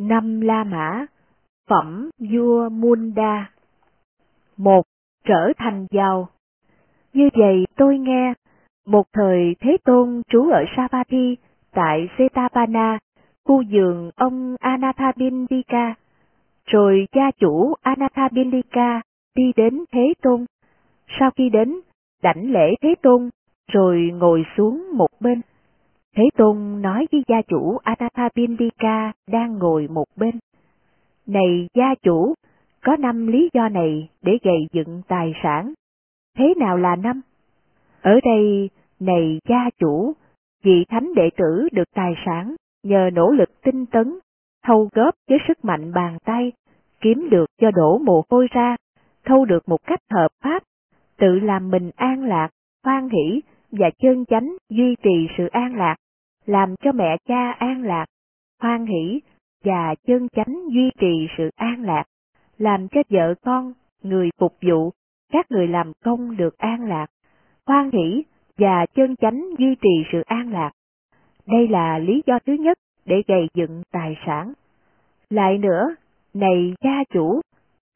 Năm 0.00 0.40
La 0.40 0.64
Mã 0.64 1.06
Phẩm 1.68 2.10
vua 2.18 2.68
Munda 2.68 3.50
Một 4.56 4.82
trở 5.24 5.52
thành 5.56 5.86
giàu 5.90 6.28
Như 7.12 7.28
vậy 7.34 7.66
tôi 7.76 7.98
nghe, 7.98 8.34
một 8.86 9.06
thời 9.12 9.56
Thế 9.60 9.76
Tôn 9.84 10.22
trú 10.28 10.50
ở 10.50 10.64
Savatthi 10.76 11.36
tại 11.72 12.08
Setapana, 12.18 12.98
khu 13.44 13.62
vườn 13.70 14.10
ông 14.16 14.56
anathabindika 14.60 15.94
rồi 16.66 17.06
gia 17.12 17.30
chủ 17.30 17.74
anathabindika 17.82 19.00
đi 19.34 19.52
đến 19.56 19.84
Thế 19.92 20.14
Tôn. 20.22 20.46
Sau 21.18 21.30
khi 21.30 21.48
đến, 21.48 21.74
đảnh 22.22 22.52
lễ 22.52 22.74
Thế 22.82 22.94
Tôn, 23.02 23.30
rồi 23.72 24.10
ngồi 24.14 24.44
xuống 24.56 24.96
một 24.96 25.08
bên. 25.20 25.40
Thế 26.20 26.26
Tôn 26.36 26.82
nói 26.82 27.06
với 27.12 27.22
gia 27.28 27.42
chủ 27.42 27.78
Anathapindika 27.82 29.12
đang 29.28 29.58
ngồi 29.58 29.88
một 29.88 30.04
bên. 30.16 30.38
Này 31.26 31.68
gia 31.74 31.94
chủ, 32.02 32.34
có 32.84 32.96
năm 32.96 33.26
lý 33.26 33.48
do 33.52 33.68
này 33.68 34.08
để 34.22 34.38
gầy 34.42 34.66
dựng 34.72 35.02
tài 35.08 35.32
sản. 35.42 35.72
Thế 36.38 36.54
nào 36.56 36.76
là 36.76 36.96
năm? 36.96 37.20
Ở 38.02 38.20
đây, 38.24 38.70
này 39.00 39.38
gia 39.48 39.70
chủ, 39.78 40.12
vị 40.62 40.84
thánh 40.88 41.14
đệ 41.14 41.30
tử 41.36 41.68
được 41.72 41.90
tài 41.94 42.14
sản 42.26 42.54
nhờ 42.82 43.10
nỗ 43.12 43.30
lực 43.30 43.62
tinh 43.62 43.86
tấn, 43.86 44.18
thâu 44.64 44.88
góp 44.92 45.14
với 45.28 45.38
sức 45.48 45.64
mạnh 45.64 45.92
bàn 45.92 46.18
tay, 46.24 46.52
kiếm 47.00 47.28
được 47.30 47.46
cho 47.60 47.70
đổ 47.70 47.98
mồ 47.98 48.24
hôi 48.30 48.48
ra, 48.50 48.76
thâu 49.24 49.44
được 49.44 49.68
một 49.68 49.86
cách 49.86 50.00
hợp 50.10 50.28
pháp, 50.44 50.62
tự 51.18 51.38
làm 51.38 51.70
mình 51.70 51.90
an 51.96 52.24
lạc, 52.24 52.48
hoan 52.84 53.08
hỷ 53.08 53.40
và 53.72 53.90
chân 53.98 54.24
chánh 54.24 54.56
duy 54.70 54.96
trì 55.02 55.28
sự 55.38 55.46
an 55.46 55.74
lạc, 55.74 55.96
làm 56.50 56.74
cho 56.76 56.92
mẹ 56.92 57.16
cha 57.28 57.50
an 57.50 57.82
lạc, 57.82 58.06
hoan 58.60 58.86
hỷ 58.86 59.20
và 59.64 59.94
chân 60.06 60.28
chánh 60.28 60.60
duy 60.70 60.90
trì 60.98 61.26
sự 61.38 61.50
an 61.56 61.82
lạc, 61.82 62.04
làm 62.58 62.88
cho 62.88 63.02
vợ 63.10 63.34
con, 63.42 63.72
người 64.02 64.30
phục 64.38 64.56
vụ, 64.62 64.90
các 65.32 65.50
người 65.50 65.68
làm 65.68 65.92
công 66.04 66.36
được 66.36 66.58
an 66.58 66.84
lạc, 66.88 67.06
hoan 67.66 67.90
hỷ 67.90 68.24
và 68.58 68.86
chân 68.94 69.16
chánh 69.16 69.44
duy 69.58 69.74
trì 69.74 70.04
sự 70.12 70.20
an 70.26 70.52
lạc. 70.52 70.70
Đây 71.46 71.68
là 71.68 71.98
lý 71.98 72.22
do 72.26 72.38
thứ 72.46 72.52
nhất 72.52 72.78
để 73.04 73.22
gây 73.26 73.48
dựng 73.54 73.82
tài 73.92 74.16
sản. 74.26 74.52
Lại 75.30 75.58
nữa, 75.58 75.94
này 76.34 76.74
gia 76.84 77.04
chủ, 77.12 77.40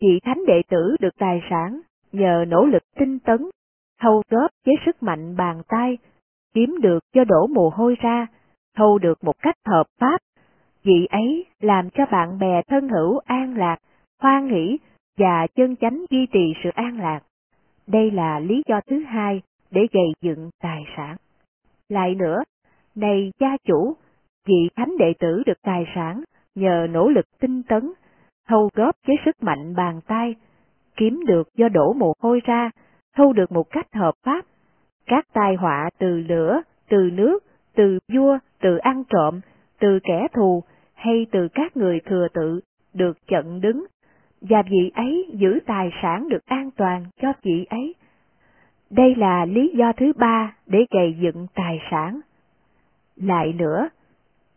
vị 0.01 0.21
thánh 0.25 0.47
đệ 0.47 0.63
tử 0.69 0.97
được 1.01 1.17
tài 1.19 1.43
sản 1.51 1.81
nhờ 2.13 2.45
nỗ 2.49 2.65
lực 2.65 2.83
tinh 2.99 3.19
tấn, 3.19 3.51
thâu 4.01 4.23
góp 4.31 4.51
với 4.67 4.75
sức 4.87 5.03
mạnh 5.03 5.37
bàn 5.37 5.63
tay, 5.69 5.99
kiếm 6.55 6.77
được 6.83 6.99
cho 7.13 7.25
đổ 7.25 7.47
mồ 7.47 7.69
hôi 7.75 7.97
ra, 8.01 8.27
thâu 8.75 8.99
được 8.99 9.25
một 9.25 9.39
cách 9.43 9.57
hợp 9.67 9.85
pháp. 10.01 10.19
Vị 10.83 11.07
ấy 11.11 11.47
làm 11.61 11.91
cho 11.91 12.07
bạn 12.13 12.39
bè 12.39 12.63
thân 12.63 12.89
hữu 12.89 13.19
an 13.19 13.57
lạc, 13.57 13.77
hoan 14.23 14.49
hỷ 14.49 14.79
và 15.19 15.47
chân 15.55 15.77
chánh 15.77 16.05
duy 16.11 16.27
trì 16.27 16.55
sự 16.65 16.71
an 16.75 16.99
lạc. 16.99 17.21
Đây 17.87 18.11
là 18.11 18.39
lý 18.39 18.63
do 18.67 18.81
thứ 18.87 19.03
hai 19.03 19.43
để 19.71 19.87
gây 19.93 20.13
dựng 20.21 20.51
tài 20.63 20.85
sản. 20.97 21.17
Lại 21.89 22.15
nữa, 22.15 22.43
này 22.95 23.33
gia 23.41 23.57
chủ, 23.65 23.97
vị 24.47 24.69
thánh 24.77 24.97
đệ 24.99 25.13
tử 25.19 25.43
được 25.47 25.63
tài 25.63 25.85
sản 25.95 26.23
nhờ 26.55 26.87
nỗ 26.91 27.09
lực 27.09 27.27
tinh 27.41 27.63
tấn, 27.63 27.93
thâu 28.49 28.71
góp 28.75 28.95
với 29.07 29.17
sức 29.25 29.43
mạnh 29.43 29.75
bàn 29.77 30.01
tay, 30.07 30.35
kiếm 30.97 31.21
được 31.27 31.49
do 31.55 31.69
đổ 31.69 31.93
mồ 31.93 32.13
hôi 32.21 32.41
ra, 32.45 32.71
thu 33.17 33.33
được 33.33 33.53
một 33.53 33.71
cách 33.71 33.95
hợp 33.95 34.15
pháp. 34.23 34.45
Các 35.07 35.27
tai 35.33 35.55
họa 35.55 35.91
từ 35.99 36.19
lửa, 36.19 36.61
từ 36.89 37.11
nước, 37.13 37.45
từ 37.75 37.99
vua, 38.13 38.39
từ 38.61 38.77
ăn 38.77 39.05
trộm, 39.09 39.41
từ 39.81 39.99
kẻ 40.03 40.27
thù 40.33 40.63
hay 40.95 41.27
từ 41.33 41.49
các 41.55 41.77
người 41.77 42.01
thừa 42.01 42.29
tự 42.35 42.61
được 42.95 43.19
chận 43.27 43.61
đứng, 43.61 43.85
và 44.41 44.63
vị 44.71 44.91
ấy 44.95 45.31
giữ 45.33 45.59
tài 45.67 45.91
sản 46.03 46.29
được 46.29 46.47
an 46.47 46.71
toàn 46.77 47.05
cho 47.23 47.33
vị 47.43 47.67
ấy. 47.71 47.95
Đây 48.91 49.15
là 49.15 49.45
lý 49.45 49.73
do 49.77 49.93
thứ 49.97 50.13
ba 50.17 50.57
để 50.67 50.79
gầy 50.91 51.17
dựng 51.21 51.47
tài 51.55 51.81
sản. 51.91 52.21
Lại 53.17 53.53
nữa, 53.53 53.89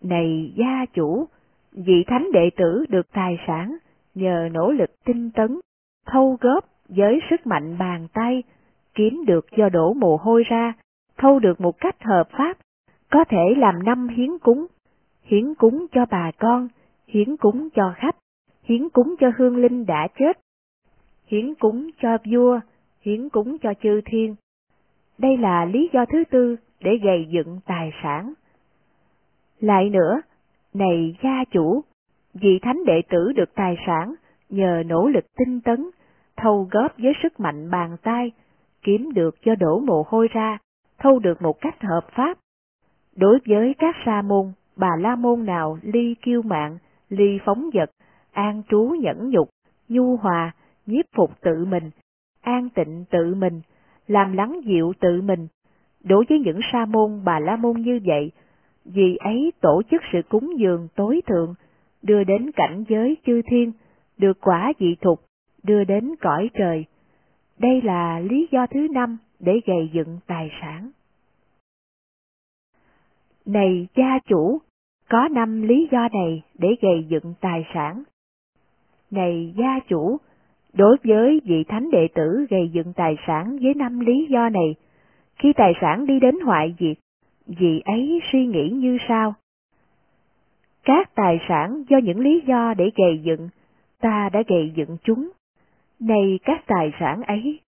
này 0.02 0.54
gia 0.56 0.86
chủ, 0.94 1.26
vị 1.72 2.04
thánh 2.08 2.32
đệ 2.34 2.50
tử 2.58 2.86
được 2.90 3.12
tài 3.14 3.38
sản 3.48 3.78
nhờ 4.16 4.50
nỗ 4.52 4.72
lực 4.72 4.90
tinh 5.06 5.32
tấn, 5.32 5.60
thâu 6.06 6.38
góp 6.42 6.66
với 6.90 7.20
sức 7.30 7.48
mạnh 7.48 7.78
bàn 7.78 8.08
tay, 8.14 8.44
kiếm 8.96 9.24
được 9.28 9.46
do 9.58 9.70
đổ 9.70 9.94
mồ 9.94 10.18
hôi 10.18 10.44
ra, 10.44 10.74
thâu 11.18 11.40
được 11.40 11.62
một 11.62 11.80
cách 11.80 12.04
hợp 12.04 12.30
pháp, 12.32 12.58
có 13.10 13.26
thể 13.30 13.54
làm 13.58 13.84
năm 13.84 14.08
hiến 14.08 14.38
cúng, 14.38 14.68
hiến 15.24 15.54
cúng 15.54 15.86
cho 15.92 16.06
bà 16.12 16.32
con, 16.40 16.68
hiến 17.08 17.38
cúng 17.38 17.70
cho 17.76 17.94
khách, 17.98 18.16
hiến 18.64 18.90
cúng 18.90 19.16
cho 19.20 19.32
hương 19.38 19.58
linh 19.58 19.86
đã 19.86 20.08
chết, 20.20 20.40
hiến 21.26 21.56
cúng 21.56 21.90
cho 22.02 22.18
vua, 22.32 22.60
hiến 23.02 23.30
cúng 23.30 23.58
cho 23.58 23.74
chư 23.84 24.02
thiên. 24.06 24.36
Đây 25.18 25.38
là 25.38 25.66
lý 25.66 25.90
do 25.94 26.06
thứ 26.06 26.24
tư 26.30 26.56
để 26.80 26.92
gầy 27.04 27.28
dựng 27.30 27.60
tài 27.66 27.92
sản. 28.04 28.34
Lại 29.60 29.90
nữa, 29.90 30.22
này 30.74 31.18
gia 31.24 31.44
chủ, 31.52 31.82
vị 32.34 32.60
thánh 32.62 32.86
đệ 32.86 33.02
tử 33.10 33.32
được 33.36 33.56
tài 33.56 33.76
sản 33.88 34.16
nhờ 34.50 34.84
nỗ 34.86 35.08
lực 35.08 35.26
tinh 35.38 35.62
tấn, 35.62 35.90
thâu 36.38 36.68
góp 36.72 36.98
với 36.98 37.14
sức 37.24 37.40
mạnh 37.40 37.72
bàn 37.72 37.98
tay, 38.04 38.32
kiếm 38.82 39.12
được 39.14 39.36
cho 39.46 39.56
đổ 39.56 39.80
mồ 39.80 40.06
hôi 40.08 40.28
ra, 40.28 40.58
thâu 40.98 41.20
được 41.20 41.42
một 41.42 41.62
cách 41.62 41.82
hợp 41.82 42.08
pháp. 42.12 42.38
Đối 43.18 43.40
với 43.48 43.76
các 43.78 43.96
sa 44.06 44.22
môn, 44.22 44.52
bà 44.76 44.90
la 45.00 45.16
môn 45.16 45.46
nào 45.46 45.78
ly 45.82 46.16
kiêu 46.22 46.42
mạng, 46.42 46.78
ly 47.10 47.40
phóng 47.46 47.70
vật, 47.74 47.92
an 48.32 48.62
trú 48.70 48.96
nhẫn 49.02 49.30
nhục, 49.30 49.50
nhu 49.90 50.16
hòa, 50.16 50.52
nhiếp 50.86 51.06
phục 51.16 51.32
tự 51.42 51.66
mình, 51.66 51.90
an 52.42 52.70
tịnh 52.70 53.06
tự 53.10 53.36
mình, 53.36 53.62
làm 54.08 54.34
lắng 54.34 54.60
dịu 54.66 54.94
tự 55.00 55.22
mình. 55.22 55.48
Đối 56.04 56.26
với 56.30 56.40
những 56.40 56.60
sa 56.72 56.86
môn 56.86 57.24
bà 57.26 57.40
la 57.40 57.56
môn 57.56 57.82
như 57.82 58.00
vậy, 58.06 58.32
vì 58.86 59.16
ấy 59.16 59.52
tổ 59.62 59.82
chức 59.92 60.02
sự 60.14 60.22
cúng 60.30 60.60
dường 60.60 60.88
tối 60.96 61.22
thượng, 61.28 61.54
đưa 62.02 62.24
đến 62.24 62.52
cảnh 62.56 62.84
giới 62.90 63.18
chư 63.26 63.42
thiên, 63.42 63.72
được 64.18 64.38
quả 64.42 64.74
dị 64.80 64.96
thục, 65.02 65.20
đưa 65.64 65.84
đến 65.84 66.16
cõi 66.22 66.50
trời. 66.54 66.86
Đây 67.60 67.82
là 67.82 68.20
lý 68.20 68.48
do 68.52 68.66
thứ 68.68 68.88
năm 68.92 69.18
để 69.40 69.60
gầy 69.66 69.90
dựng 69.94 70.20
tài 70.28 70.52
sản. 70.62 70.92
Này 73.48 73.88
gia 73.96 74.20
chủ, 74.20 74.62
có 75.10 75.28
năm 75.32 75.62
lý 75.62 75.88
do 75.92 76.10
này 76.14 76.44
để 76.54 76.68
gầy 76.82 77.06
dựng 77.08 77.34
tài 77.42 77.66
sản. 77.74 78.04
Này 79.12 79.54
gia 79.58 79.80
chủ, 79.88 80.18
đối 80.74 80.98
với 81.04 81.42
vị 81.46 81.64
thánh 81.68 81.92
đệ 81.92 82.08
tử 82.16 82.46
gầy 82.50 82.70
dựng 82.74 82.94
tài 82.94 83.16
sản 83.28 83.58
với 83.62 83.74
năm 83.74 84.00
lý 84.00 84.28
do 84.30 84.50
này, 84.50 84.76
khi 85.36 85.54
tài 85.54 85.74
sản 85.82 86.06
đi 86.06 86.20
đến 86.20 86.40
hoại 86.40 86.76
diệt, 86.80 86.98
vị 87.48 87.82
ấy 87.86 88.20
suy 88.32 88.46
nghĩ 88.46 88.70
như 88.70 88.98
sau. 89.08 89.34
Các 90.84 91.16
tài 91.16 91.40
sản 91.48 91.84
do 91.90 91.98
những 91.98 92.20
lý 92.20 92.44
do 92.48 92.74
để 92.74 92.90
gầy 92.96 93.20
dựng, 93.24 93.50
ta 94.02 94.30
đã 94.34 94.44
gầy 94.48 94.72
dựng 94.76 94.98
chúng. 95.04 95.30
Này 96.00 96.40
các 96.44 96.64
tài 96.68 96.92
sản 97.00 97.22
ấy! 97.22 97.60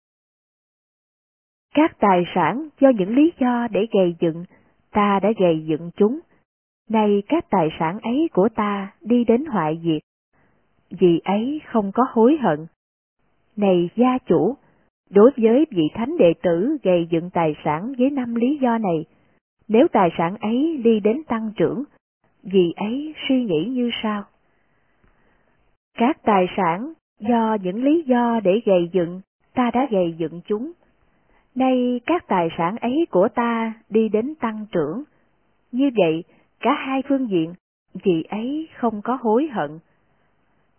Các 1.74 1.98
tài 1.98 2.24
sản 2.34 2.68
do 2.80 2.88
những 2.88 3.14
lý 3.16 3.32
do 3.40 3.68
để 3.70 3.86
gầy 3.92 4.14
dựng, 4.20 4.44
ta 4.92 5.20
đã 5.22 5.32
gầy 5.38 5.64
dựng 5.66 5.90
chúng. 5.96 6.20
Nay 6.88 7.22
các 7.28 7.50
tài 7.50 7.68
sản 7.78 7.98
ấy 8.02 8.28
của 8.32 8.48
ta 8.54 8.92
đi 9.00 9.24
đến 9.24 9.44
hoại 9.44 9.80
diệt. 9.84 10.02
Vì 11.00 11.20
ấy 11.24 11.60
không 11.66 11.92
có 11.92 12.06
hối 12.10 12.36
hận. 12.40 12.66
Này 13.56 13.90
gia 13.96 14.18
chủ, 14.18 14.56
đối 15.10 15.30
với 15.36 15.66
vị 15.70 15.88
thánh 15.94 16.18
đệ 16.18 16.34
tử 16.42 16.76
gầy 16.82 17.06
dựng 17.10 17.30
tài 17.30 17.54
sản 17.64 17.94
với 17.98 18.10
năm 18.10 18.34
lý 18.34 18.58
do 18.62 18.78
này, 18.78 19.04
nếu 19.68 19.88
tài 19.92 20.08
sản 20.18 20.36
ấy 20.40 20.80
đi 20.84 21.00
đến 21.00 21.22
tăng 21.28 21.52
trưởng, 21.56 21.84
vì 22.42 22.72
ấy 22.76 23.14
suy 23.28 23.44
nghĩ 23.44 23.64
như 23.64 23.90
sau. 24.02 24.24
Các 25.98 26.22
tài 26.22 26.46
sản 26.56 26.92
do 27.20 27.56
những 27.62 27.84
lý 27.84 28.02
do 28.06 28.40
để 28.44 28.60
gầy 28.64 28.90
dựng, 28.92 29.20
ta 29.54 29.70
đã 29.74 29.86
gầy 29.90 30.14
dựng 30.18 30.40
chúng. 30.46 30.72
Nay 31.58 32.00
các 32.06 32.26
tài 32.26 32.48
sản 32.58 32.76
ấy 32.76 33.06
của 33.10 33.28
ta 33.34 33.74
đi 33.88 34.08
đến 34.08 34.34
tăng 34.40 34.66
trưởng. 34.72 35.02
Như 35.72 35.90
vậy, 35.96 36.24
cả 36.60 36.70
hai 36.72 37.02
phương 37.08 37.30
diện, 37.30 37.54
chị 38.04 38.22
ấy 38.28 38.68
không 38.76 39.02
có 39.02 39.18
hối 39.20 39.48
hận. 39.52 39.78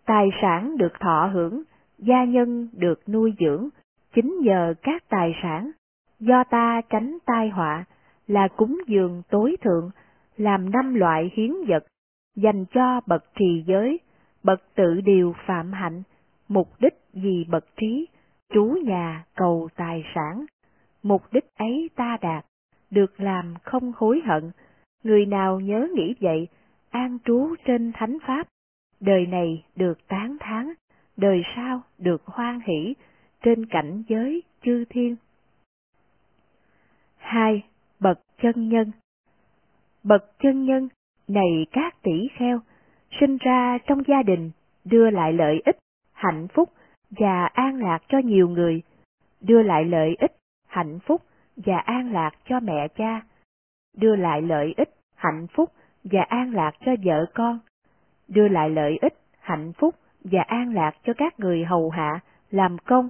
Tài 0.06 0.28
sản 0.42 0.76
được 0.76 0.92
thọ 1.00 1.30
hưởng, 1.32 1.62
gia 1.98 2.24
nhân 2.24 2.68
được 2.72 3.08
nuôi 3.08 3.34
dưỡng, 3.40 3.68
chính 4.14 4.38
nhờ 4.42 4.74
các 4.82 5.04
tài 5.08 5.34
sản, 5.42 5.70
do 6.20 6.44
ta 6.44 6.80
tránh 6.90 7.18
tai 7.26 7.48
họa, 7.48 7.84
là 8.26 8.48
cúng 8.48 8.78
dường 8.86 9.22
tối 9.30 9.56
thượng, 9.62 9.90
làm 10.36 10.70
năm 10.70 10.94
loại 10.94 11.30
hiến 11.34 11.52
vật, 11.68 11.84
dành 12.36 12.64
cho 12.64 13.00
bậc 13.06 13.24
trì 13.34 13.64
giới, 13.66 14.00
bậc 14.42 14.62
tự 14.74 15.00
điều 15.00 15.34
phạm 15.46 15.72
hạnh, 15.72 16.02
mục 16.48 16.68
đích 16.80 16.94
vì 17.12 17.44
bậc 17.50 17.64
trí, 17.76 18.08
trú 18.54 18.64
nhà 18.84 19.24
cầu 19.34 19.68
tài 19.76 20.04
sản. 20.14 20.44
Mục 21.02 21.22
đích 21.32 21.44
ấy 21.54 21.90
ta 21.96 22.16
đạt, 22.20 22.46
được 22.90 23.20
làm 23.20 23.54
không 23.62 23.92
hối 23.96 24.20
hận, 24.24 24.50
người 25.02 25.26
nào 25.26 25.60
nhớ 25.60 25.88
nghĩ 25.94 26.14
vậy, 26.20 26.48
an 26.90 27.18
trú 27.24 27.54
trên 27.64 27.92
thánh 27.94 28.18
pháp, 28.26 28.48
đời 29.00 29.26
này 29.26 29.64
được 29.76 30.08
tán 30.08 30.36
thán, 30.40 30.72
đời 31.16 31.42
sau 31.56 31.82
được 31.98 32.22
hoan 32.26 32.60
hỷ 32.60 32.94
trên 33.42 33.66
cảnh 33.66 34.02
giới 34.08 34.42
chư 34.62 34.84
thiên. 34.90 35.16
hai 37.16 37.62
Bậc 38.00 38.20
chân 38.42 38.68
nhân. 38.68 38.92
Bậc 40.02 40.38
chân 40.38 40.64
nhân 40.64 40.88
này 41.28 41.66
các 41.72 42.02
tỷ 42.02 42.28
kheo, 42.36 42.60
sinh 43.20 43.36
ra 43.36 43.78
trong 43.86 44.02
gia 44.06 44.22
đình, 44.22 44.50
đưa 44.84 45.10
lại 45.10 45.32
lợi 45.32 45.62
ích, 45.64 45.76
hạnh 46.12 46.48
phúc 46.54 46.72
và 47.10 47.46
an 47.46 47.82
lạc 47.82 47.98
cho 48.08 48.18
nhiều 48.18 48.48
người, 48.48 48.82
đưa 49.40 49.62
lại 49.62 49.84
lợi 49.84 50.16
ích, 50.18 50.32
hạnh 50.70 50.98
phúc 51.06 51.22
và 51.56 51.78
an 51.78 52.12
lạc 52.12 52.30
cho 52.48 52.60
mẹ 52.60 52.88
cha, 52.88 53.22
đưa 53.96 54.16
lại 54.16 54.42
lợi 54.42 54.74
ích, 54.76 54.90
hạnh 55.16 55.46
phúc 55.54 55.72
và 56.04 56.22
an 56.22 56.54
lạc 56.54 56.72
cho 56.86 56.92
vợ 57.04 57.26
con, 57.34 57.58
đưa 58.28 58.48
lại 58.48 58.70
lợi 58.70 58.98
ích, 59.02 59.14
hạnh 59.40 59.72
phúc 59.72 59.94
và 60.24 60.42
an 60.42 60.74
lạc 60.74 60.92
cho 61.04 61.12
các 61.16 61.40
người 61.40 61.64
hầu 61.64 61.90
hạ, 61.90 62.20
làm 62.50 62.78
công, 62.78 63.08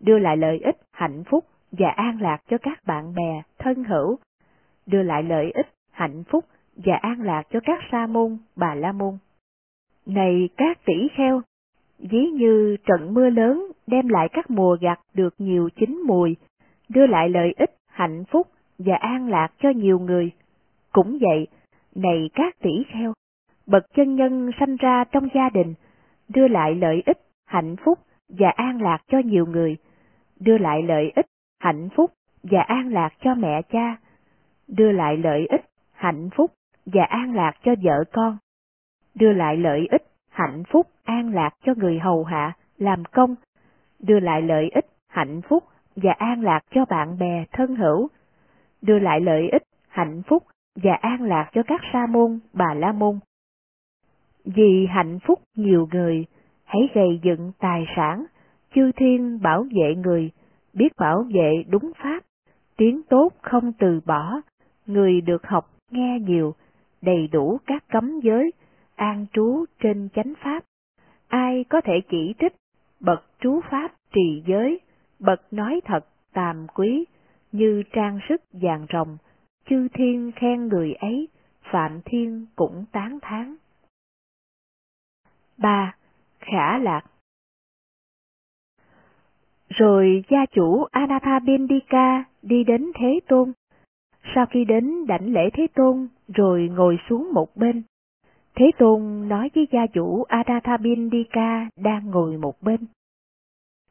đưa 0.00 0.18
lại 0.18 0.36
lợi 0.36 0.58
ích, 0.58 0.76
hạnh 0.92 1.24
phúc 1.24 1.44
và 1.72 1.88
an 1.88 2.20
lạc 2.20 2.42
cho 2.48 2.58
các 2.58 2.84
bạn 2.86 3.14
bè, 3.14 3.42
thân 3.58 3.84
hữu, 3.84 4.18
đưa 4.86 5.02
lại 5.02 5.22
lợi 5.22 5.50
ích, 5.54 5.66
hạnh 5.90 6.24
phúc 6.24 6.44
và 6.76 6.94
an 6.94 7.20
lạc 7.20 7.42
cho 7.50 7.60
các 7.64 7.80
sa 7.92 8.06
môn, 8.06 8.38
bà 8.56 8.74
la 8.74 8.92
môn. 8.92 9.18
Này 10.06 10.48
các 10.56 10.78
tỷ 10.84 11.08
kheo, 11.16 11.42
ví 11.98 12.26
như 12.30 12.76
trận 12.86 13.14
mưa 13.14 13.30
lớn 13.30 13.72
đem 13.86 14.08
lại 14.08 14.28
các 14.32 14.50
mùa 14.50 14.76
gặt 14.80 15.00
được 15.14 15.34
nhiều 15.38 15.68
chín 15.76 16.02
mùi, 16.06 16.36
đưa 16.94 17.06
lại 17.06 17.28
lợi 17.28 17.54
ích, 17.56 17.70
hạnh 17.88 18.24
phúc 18.24 18.46
và 18.78 18.96
an 18.96 19.28
lạc 19.28 19.48
cho 19.58 19.70
nhiều 19.70 19.98
người. 19.98 20.30
Cũng 20.92 21.18
vậy, 21.20 21.46
này 21.94 22.30
các 22.34 22.58
tỷ 22.58 22.84
kheo, 22.92 23.12
bậc 23.66 23.86
chân 23.94 24.14
nhân 24.16 24.50
sanh 24.60 24.76
ra 24.76 25.04
trong 25.04 25.28
gia 25.34 25.48
đình, 25.48 25.74
đưa 26.28 26.48
lại 26.48 26.74
lợi 26.74 27.02
ích, 27.06 27.18
hạnh 27.46 27.76
phúc 27.84 27.98
và 28.28 28.50
an 28.50 28.82
lạc 28.82 28.98
cho 29.08 29.18
nhiều 29.18 29.46
người, 29.46 29.76
đưa 30.40 30.58
lại 30.58 30.82
lợi 30.82 31.12
ích, 31.16 31.26
hạnh 31.60 31.88
phúc 31.96 32.12
và 32.42 32.60
an 32.60 32.88
lạc 32.92 33.10
cho 33.20 33.34
mẹ 33.34 33.62
cha, 33.62 33.96
đưa 34.68 34.92
lại 34.92 35.16
lợi 35.16 35.46
ích, 35.50 35.64
hạnh 35.92 36.30
phúc 36.36 36.52
và 36.86 37.04
an 37.04 37.34
lạc 37.34 37.52
cho 37.64 37.74
vợ 37.82 38.04
con, 38.12 38.38
đưa 39.14 39.32
lại 39.32 39.56
lợi 39.56 39.88
ích, 39.90 40.02
hạnh 40.30 40.62
phúc, 40.70 40.86
an 41.04 41.34
lạc 41.34 41.54
cho 41.64 41.74
người 41.76 41.98
hầu 41.98 42.24
hạ, 42.24 42.52
làm 42.78 43.04
công, 43.04 43.34
đưa 43.98 44.20
lại 44.20 44.42
lợi 44.42 44.70
ích, 44.74 44.86
hạnh 45.08 45.40
phúc 45.48 45.64
và 45.96 46.12
an 46.12 46.40
lạc 46.42 46.60
cho 46.70 46.84
bạn 46.84 47.18
bè, 47.18 47.44
thân 47.52 47.76
hữu, 47.76 48.08
đưa 48.82 48.98
lại 48.98 49.20
lợi 49.20 49.48
ích, 49.48 49.62
hạnh 49.88 50.22
phúc 50.26 50.42
và 50.82 50.94
an 50.94 51.22
lạc 51.22 51.50
cho 51.52 51.62
các 51.62 51.80
sa 51.92 52.06
môn, 52.06 52.38
bà 52.52 52.74
la 52.74 52.92
môn. 52.92 53.18
Vì 54.44 54.86
hạnh 54.86 55.18
phúc 55.26 55.40
nhiều 55.56 55.88
người, 55.92 56.24
hãy 56.64 56.88
gầy 56.94 57.20
dựng 57.22 57.52
tài 57.58 57.86
sản, 57.96 58.24
chư 58.74 58.92
thiên 58.92 59.42
bảo 59.42 59.62
vệ 59.62 59.94
người, 59.94 60.30
biết 60.72 60.88
bảo 60.98 61.24
vệ 61.34 61.64
đúng 61.68 61.92
pháp, 62.02 62.22
tiếng 62.76 63.02
tốt 63.08 63.28
không 63.42 63.72
từ 63.72 64.00
bỏ, 64.06 64.40
người 64.86 65.20
được 65.20 65.46
học 65.46 65.70
nghe 65.90 66.18
nhiều, 66.20 66.54
đầy 67.02 67.28
đủ 67.32 67.58
các 67.66 67.84
cấm 67.88 68.20
giới, 68.20 68.52
an 68.94 69.26
trú 69.32 69.64
trên 69.80 70.08
chánh 70.14 70.32
pháp. 70.42 70.64
Ai 71.28 71.64
có 71.68 71.80
thể 71.80 72.00
chỉ 72.10 72.34
trích, 72.38 72.52
bậc 73.00 73.24
trú 73.40 73.60
pháp 73.70 73.92
trì 74.12 74.42
giới, 74.46 74.80
bậc 75.22 75.52
nói 75.52 75.80
thật 75.84 76.06
tàm 76.32 76.66
quý, 76.74 77.04
như 77.52 77.82
trang 77.92 78.18
sức 78.28 78.42
vàng 78.52 78.86
rồng, 78.92 79.18
chư 79.68 79.88
thiên 79.94 80.32
khen 80.36 80.68
người 80.68 80.94
ấy, 80.94 81.28
phạm 81.72 82.00
thiên 82.04 82.46
cũng 82.56 82.84
tán 82.92 83.18
thán. 83.22 83.56
3. 85.58 85.94
Khả 86.40 86.78
lạc 86.78 87.02
Rồi 89.68 90.24
gia 90.28 90.46
chủ 90.46 90.84
Anathabindika 90.90 92.24
đi 92.42 92.64
đến 92.64 92.92
Thế 92.94 93.20
Tôn. 93.28 93.52
Sau 94.34 94.46
khi 94.46 94.64
đến 94.64 95.06
đảnh 95.06 95.32
lễ 95.32 95.50
Thế 95.52 95.66
Tôn, 95.74 96.08
rồi 96.34 96.68
ngồi 96.72 96.98
xuống 97.08 97.30
một 97.32 97.56
bên. 97.56 97.82
Thế 98.54 98.70
Tôn 98.78 99.28
nói 99.28 99.50
với 99.54 99.68
gia 99.72 99.86
chủ 99.86 100.22
Anathabindika 100.22 101.68
đang 101.76 102.10
ngồi 102.10 102.36
một 102.36 102.62
bên. 102.62 102.86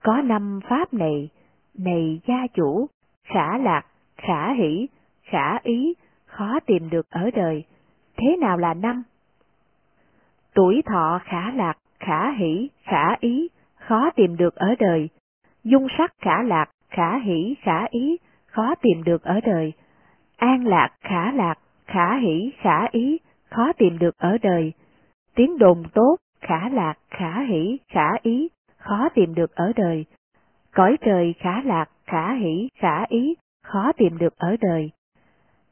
Có 0.04 0.22
năm 0.22 0.60
pháp 0.70 0.94
này, 0.94 1.30
này 1.78 2.22
gia 2.28 2.48
chủ, 2.54 2.88
khả 3.24 3.58
lạc, 3.58 3.86
khả 4.18 4.54
hỷ, 4.54 4.88
khả 5.24 5.58
ý, 5.64 5.94
khó 6.26 6.60
tìm 6.66 6.90
được 6.90 7.10
ở 7.10 7.32
đời. 7.32 7.64
Thế 8.18 8.38
nào 8.38 8.58
là 8.58 8.74
năm? 8.74 9.04
Tuổi 10.54 10.82
thọ 10.86 11.20
khả 11.24 11.52
lạc, 11.52 11.78
khả 12.00 12.32
hỷ, 12.32 12.70
khả 12.84 13.16
ý, 13.20 13.50
khó 13.76 14.10
tìm 14.16 14.38
được 14.38 14.56
ở 14.56 14.76
đời. 14.80 15.10
Dung 15.64 15.88
sắc 15.98 16.14
khả 16.20 16.44
lạc, 16.44 16.66
khả 16.90 17.18
hỷ, 17.18 17.56
khả 17.62 17.86
ý, 17.90 18.18
khó 18.46 18.76
tìm 18.82 19.04
được 19.04 19.24
ở 19.24 19.40
đời. 19.42 19.74
An 20.38 20.66
lạc, 20.66 20.90
khả 21.02 21.32
lạc, 21.32 21.56
khả 21.86 22.18
hỷ, 22.18 22.52
khả 22.58 22.88
ý, 22.92 23.20
khó 23.50 23.74
tìm 23.78 24.00
được 24.00 24.18
ở 24.18 24.38
đời. 24.42 24.74
Tiếng 25.36 25.58
đồn 25.58 25.84
tốt, 25.94 26.16
khả 26.42 26.70
lạc, 26.70 26.94
khả 27.10 27.42
hỷ, 27.42 27.78
khả 27.88 28.10
ý, 28.22 28.48
khó 28.82 29.10
tìm 29.14 29.36
được 29.36 29.56
ở 29.56 29.72
đời. 29.76 30.06
Cõi 30.72 30.98
trời 31.02 31.34
khả 31.40 31.62
lạc, 31.62 31.90
khả 32.06 32.34
hỷ, 32.34 32.70
khả 32.76 33.06
ý, 33.10 33.36
khó 33.64 33.92
tìm 33.98 34.18
được 34.18 34.38
ở 34.38 34.56
đời. 34.62 34.92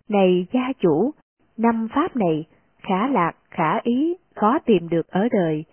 Này 0.09 0.47
gia 0.51 0.73
chủ, 0.79 1.11
năm 1.57 1.87
pháp 1.95 2.15
này, 2.15 2.47
khả 2.77 3.07
lạc, 3.07 3.31
khả 3.51 3.79
ý, 3.83 4.15
khó 4.35 4.59
tìm 4.65 4.89
được 4.89 5.07
ở 5.07 5.27
đời. 5.31 5.65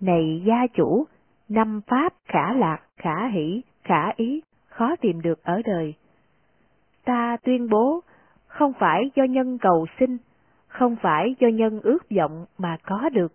Này 0.00 0.42
gia 0.46 0.66
chủ, 0.66 1.06
năm 1.48 1.80
pháp 1.86 2.14
khả 2.24 2.52
lạc, 2.52 2.78
khả 2.96 3.28
hỷ, 3.28 3.62
khả 3.84 4.10
ý, 4.16 4.42
khó 4.68 4.96
tìm 4.96 5.20
được 5.20 5.42
ở 5.42 5.62
đời. 5.64 5.94
Ta 7.04 7.36
tuyên 7.36 7.68
bố, 7.68 8.00
không 8.46 8.72
phải 8.78 9.10
do 9.14 9.24
nhân 9.24 9.58
cầu 9.58 9.86
sinh, 9.98 10.18
không 10.68 10.96
phải 11.02 11.34
do 11.40 11.48
nhân 11.48 11.80
ước 11.80 12.10
vọng 12.16 12.46
mà 12.58 12.76
có 12.82 13.08
được. 13.08 13.32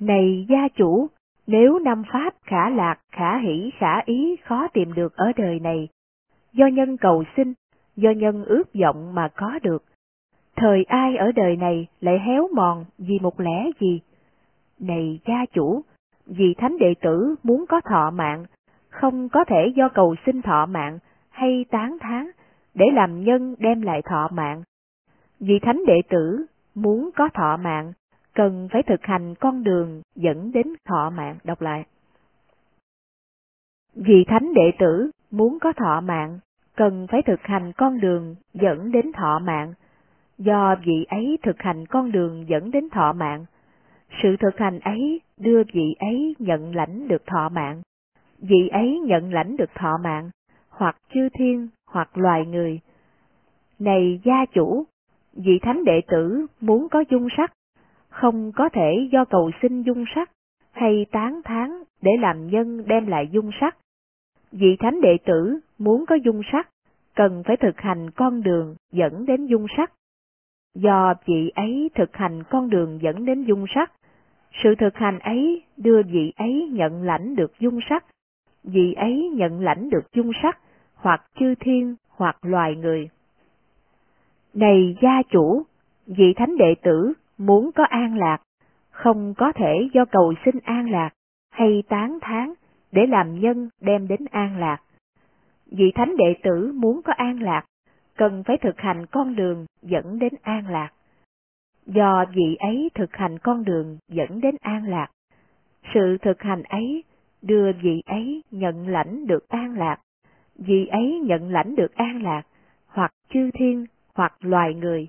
Này 0.00 0.46
gia 0.48 0.68
chủ, 0.68 1.08
nếu 1.48 1.78
năm 1.78 2.02
pháp 2.12 2.34
khả 2.42 2.70
lạc, 2.70 2.98
khả 3.12 3.38
hỷ, 3.38 3.70
khả 3.78 4.00
ý 4.04 4.36
khó 4.44 4.68
tìm 4.68 4.94
được 4.94 5.16
ở 5.16 5.32
đời 5.36 5.60
này, 5.60 5.88
do 6.52 6.66
nhân 6.66 6.96
cầu 6.96 7.24
sinh, 7.36 7.52
do 7.96 8.10
nhân 8.10 8.44
ước 8.44 8.64
vọng 8.74 9.14
mà 9.14 9.28
có 9.36 9.58
được, 9.62 9.84
thời 10.56 10.84
ai 10.84 11.16
ở 11.16 11.32
đời 11.32 11.56
này 11.56 11.86
lại 12.00 12.18
héo 12.18 12.48
mòn 12.54 12.84
vì 12.98 13.18
một 13.18 13.40
lẽ 13.40 13.70
gì? 13.80 14.00
Này 14.80 15.20
gia 15.26 15.46
chủ, 15.52 15.82
vì 16.26 16.54
thánh 16.54 16.78
đệ 16.78 16.94
tử 17.00 17.34
muốn 17.42 17.64
có 17.68 17.80
thọ 17.80 18.10
mạng, 18.10 18.44
không 18.88 19.28
có 19.28 19.44
thể 19.44 19.72
do 19.76 19.88
cầu 19.88 20.14
sinh 20.26 20.42
thọ 20.42 20.66
mạng 20.66 20.98
hay 21.30 21.64
tán 21.70 21.96
thán 22.00 22.30
để 22.74 22.86
làm 22.92 23.24
nhân 23.24 23.54
đem 23.58 23.82
lại 23.82 24.02
thọ 24.02 24.28
mạng. 24.32 24.62
Vì 25.40 25.58
thánh 25.58 25.82
đệ 25.86 26.02
tử 26.08 26.46
muốn 26.74 27.10
có 27.16 27.28
thọ 27.34 27.56
mạng, 27.56 27.92
cần 28.38 28.68
phải 28.72 28.82
thực 28.82 29.02
hành 29.02 29.34
con 29.34 29.64
đường 29.64 30.02
dẫn 30.14 30.52
đến 30.52 30.66
thọ 30.84 31.10
mạng. 31.10 31.36
Đọc 31.44 31.60
lại. 31.60 31.84
Vì 33.94 34.24
thánh 34.28 34.54
đệ 34.54 34.72
tử 34.78 35.10
muốn 35.30 35.58
có 35.60 35.72
thọ 35.72 36.00
mạng, 36.00 36.38
cần 36.76 37.06
phải 37.10 37.22
thực 37.22 37.40
hành 37.42 37.72
con 37.72 38.00
đường 38.00 38.36
dẫn 38.52 38.92
đến 38.92 39.12
thọ 39.12 39.38
mạng. 39.38 39.74
Do 40.38 40.76
vị 40.84 41.06
ấy 41.08 41.38
thực 41.42 41.58
hành 41.58 41.86
con 41.86 42.12
đường 42.12 42.48
dẫn 42.48 42.70
đến 42.70 42.88
thọ 42.90 43.12
mạng, 43.12 43.44
sự 44.22 44.36
thực 44.40 44.58
hành 44.58 44.80
ấy 44.80 45.20
đưa 45.36 45.62
vị 45.72 45.94
ấy 45.98 46.34
nhận 46.38 46.74
lãnh 46.74 47.08
được 47.08 47.26
thọ 47.26 47.48
mạng. 47.48 47.82
Vị 48.38 48.68
ấy 48.68 49.00
nhận 49.04 49.32
lãnh 49.32 49.56
được 49.56 49.70
thọ 49.74 49.98
mạng, 50.04 50.30
hoặc 50.68 50.96
chư 51.14 51.28
thiên, 51.28 51.68
hoặc 51.86 52.18
loài 52.18 52.46
người. 52.46 52.80
Này 53.78 54.20
gia 54.24 54.44
chủ, 54.54 54.84
vị 55.32 55.58
thánh 55.62 55.84
đệ 55.84 56.00
tử 56.08 56.46
muốn 56.60 56.88
có 56.88 57.04
dung 57.10 57.28
sắc, 57.36 57.52
không 58.20 58.52
có 58.52 58.68
thể 58.68 59.08
do 59.12 59.24
cầu 59.24 59.50
sinh 59.62 59.82
dung 59.82 60.04
sắc, 60.14 60.30
hay 60.72 61.06
tán 61.10 61.40
thán 61.44 61.70
để 62.02 62.10
làm 62.20 62.46
nhân 62.46 62.86
đem 62.86 63.06
lại 63.06 63.28
dung 63.32 63.50
sắc. 63.60 63.76
Vị 64.52 64.76
thánh 64.78 65.00
đệ 65.00 65.16
tử 65.24 65.60
muốn 65.78 66.06
có 66.06 66.14
dung 66.14 66.40
sắc, 66.52 66.68
cần 67.14 67.42
phải 67.46 67.56
thực 67.56 67.80
hành 67.80 68.10
con 68.10 68.42
đường 68.42 68.76
dẫn 68.92 69.26
đến 69.26 69.46
dung 69.46 69.66
sắc. 69.76 69.92
Do 70.74 71.14
vị 71.26 71.50
ấy 71.54 71.90
thực 71.94 72.16
hành 72.16 72.42
con 72.50 72.70
đường 72.70 72.98
dẫn 73.02 73.24
đến 73.24 73.44
dung 73.44 73.64
sắc, 73.74 73.92
sự 74.62 74.74
thực 74.74 74.94
hành 74.94 75.18
ấy 75.18 75.62
đưa 75.76 76.02
vị 76.02 76.32
ấy 76.36 76.68
nhận 76.72 77.02
lãnh 77.02 77.36
được 77.36 77.52
dung 77.60 77.78
sắc, 77.88 78.04
vị 78.64 78.92
ấy 78.92 79.30
nhận 79.34 79.60
lãnh 79.60 79.90
được 79.90 80.12
dung 80.12 80.30
sắc, 80.42 80.58
hoặc 80.94 81.24
chư 81.40 81.54
thiên, 81.60 81.96
hoặc 82.08 82.36
loài 82.42 82.76
người. 82.76 83.08
Này 84.54 84.96
gia 85.02 85.22
chủ, 85.30 85.62
vị 86.06 86.34
thánh 86.36 86.56
đệ 86.56 86.74
tử 86.82 87.12
muốn 87.38 87.70
có 87.72 87.84
an 87.84 88.18
lạc, 88.18 88.42
không 88.90 89.34
có 89.34 89.52
thể 89.52 89.88
do 89.92 90.04
cầu 90.04 90.34
xin 90.44 90.58
an 90.64 90.90
lạc 90.90 91.10
hay 91.50 91.82
tán 91.88 92.18
thán 92.20 92.54
để 92.92 93.06
làm 93.06 93.40
nhân 93.40 93.68
đem 93.80 94.08
đến 94.08 94.20
an 94.30 94.56
lạc. 94.58 94.82
Vị 95.66 95.92
thánh 95.94 96.16
đệ 96.16 96.34
tử 96.42 96.72
muốn 96.74 97.02
có 97.02 97.12
an 97.12 97.42
lạc, 97.42 97.64
cần 98.16 98.42
phải 98.46 98.58
thực 98.58 98.78
hành 98.78 99.06
con 99.06 99.36
đường 99.36 99.66
dẫn 99.82 100.18
đến 100.18 100.34
an 100.42 100.66
lạc. 100.68 100.90
do 101.86 102.24
vị 102.34 102.56
ấy 102.58 102.90
thực 102.94 103.16
hành 103.16 103.38
con 103.38 103.64
đường 103.64 103.98
dẫn 104.08 104.40
đến 104.40 104.56
an 104.60 104.84
lạc. 104.88 105.10
Sự 105.94 106.18
thực 106.22 106.42
hành 106.42 106.62
ấy 106.62 107.04
đưa 107.42 107.72
vị 107.72 108.02
ấy 108.06 108.42
nhận 108.50 108.88
lãnh 108.88 109.26
được 109.26 109.48
an 109.48 109.78
lạc, 109.78 110.00
vị 110.58 110.86
ấy 110.86 111.20
nhận 111.24 111.52
lãnh 111.52 111.76
được 111.76 111.94
an 111.94 112.22
lạc, 112.22 112.42
hoặc 112.86 113.10
chư 113.30 113.50
thiên, 113.54 113.86
hoặc 114.14 114.32
loài 114.40 114.74
người. 114.74 115.08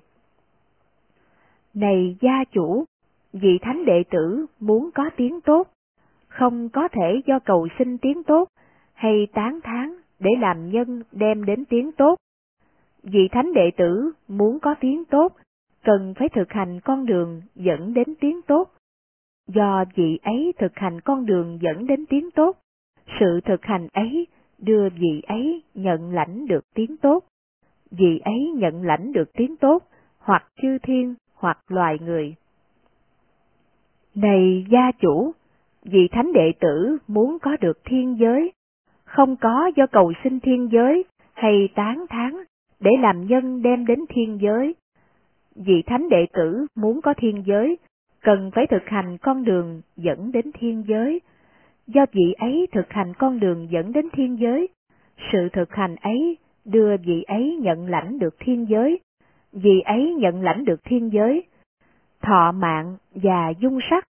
Này 1.74 2.16
gia 2.20 2.44
chủ, 2.44 2.84
vị 3.32 3.58
thánh 3.62 3.84
đệ 3.84 4.02
tử 4.10 4.46
muốn 4.60 4.90
có 4.94 5.10
tiếng 5.16 5.40
tốt, 5.40 5.68
không 6.28 6.68
có 6.68 6.88
thể 6.88 7.20
do 7.26 7.38
cầu 7.38 7.68
xin 7.78 7.98
tiếng 7.98 8.22
tốt 8.22 8.48
hay 8.94 9.26
tán 9.32 9.60
thán 9.62 9.94
để 10.18 10.30
làm 10.40 10.70
nhân 10.70 11.02
đem 11.12 11.44
đến 11.44 11.64
tiếng 11.64 11.92
tốt. 11.92 12.16
Vị 13.02 13.28
thánh 13.32 13.52
đệ 13.52 13.70
tử 13.76 14.12
muốn 14.28 14.58
có 14.60 14.74
tiếng 14.80 15.04
tốt, 15.04 15.36
cần 15.84 16.14
phải 16.16 16.28
thực 16.28 16.52
hành 16.52 16.80
con 16.84 17.06
đường 17.06 17.42
dẫn 17.54 17.94
đến 17.94 18.14
tiếng 18.20 18.42
tốt. 18.42 18.70
Do 19.46 19.84
vị 19.94 20.18
ấy 20.22 20.52
thực 20.58 20.72
hành 20.74 21.00
con 21.00 21.26
đường 21.26 21.58
dẫn 21.62 21.86
đến 21.86 22.04
tiếng 22.06 22.30
tốt, 22.30 22.56
sự 23.20 23.40
thực 23.44 23.64
hành 23.64 23.88
ấy 23.92 24.26
đưa 24.58 24.88
vị 24.88 25.22
ấy 25.26 25.62
nhận 25.74 26.12
lãnh 26.12 26.46
được 26.46 26.64
tiếng 26.74 26.96
tốt. 26.96 27.24
Vị 27.90 28.20
ấy 28.24 28.52
nhận 28.56 28.82
lãnh 28.82 29.12
được 29.12 29.32
tiếng 29.32 29.56
tốt, 29.56 29.82
hoặc 30.18 30.46
chư 30.62 30.78
thiên, 30.82 31.14
hoặc 31.40 31.58
loài 31.68 31.98
người. 32.00 32.34
Này 34.14 34.66
gia 34.70 34.92
chủ, 34.92 35.32
vị 35.84 36.08
thánh 36.12 36.32
đệ 36.32 36.52
tử 36.60 36.98
muốn 37.08 37.38
có 37.38 37.56
được 37.60 37.84
thiên 37.84 38.16
giới, 38.20 38.52
không 39.04 39.36
có 39.36 39.70
do 39.76 39.86
cầu 39.86 40.12
xin 40.24 40.40
thiên 40.40 40.68
giới 40.72 41.04
hay 41.34 41.68
tán 41.74 42.06
thán 42.10 42.36
để 42.80 42.90
làm 43.00 43.26
nhân 43.26 43.62
đem 43.62 43.86
đến 43.86 44.04
thiên 44.08 44.38
giới. 44.42 44.74
Vị 45.54 45.82
thánh 45.86 46.08
đệ 46.08 46.26
tử 46.32 46.66
muốn 46.74 47.00
có 47.02 47.14
thiên 47.16 47.42
giới, 47.46 47.78
cần 48.20 48.50
phải 48.54 48.66
thực 48.66 48.82
hành 48.86 49.18
con 49.18 49.44
đường 49.44 49.80
dẫn 49.96 50.32
đến 50.32 50.50
thiên 50.54 50.84
giới. 50.86 51.20
Do 51.86 52.06
vị 52.12 52.32
ấy 52.38 52.66
thực 52.72 52.90
hành 52.90 53.12
con 53.18 53.40
đường 53.40 53.68
dẫn 53.70 53.92
đến 53.92 54.08
thiên 54.12 54.38
giới, 54.40 54.68
sự 55.32 55.48
thực 55.52 55.72
hành 55.72 55.96
ấy 55.96 56.36
đưa 56.64 56.96
vị 56.96 57.22
ấy 57.22 57.58
nhận 57.60 57.86
lãnh 57.86 58.18
được 58.18 58.34
thiên 58.38 58.66
giới 58.68 59.00
vì 59.52 59.80
ấy 59.80 60.14
nhận 60.18 60.42
lãnh 60.42 60.64
được 60.64 60.84
thiên 60.84 61.12
giới, 61.12 61.42
thọ 62.22 62.52
mạng 62.52 62.96
và 63.14 63.52
dung 63.58 63.78
sắc, 63.90 64.04